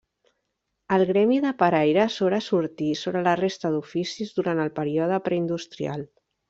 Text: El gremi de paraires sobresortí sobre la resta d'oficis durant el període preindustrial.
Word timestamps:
El 0.95 1.03
gremi 1.09 1.37
de 1.43 1.51
paraires 1.59 2.17
sobresortí 2.21 2.89
sobre 3.05 3.23
la 3.31 3.37
resta 3.43 3.75
d'oficis 3.77 4.35
durant 4.41 4.67
el 4.69 4.77
període 4.83 5.25
preindustrial. 5.31 6.09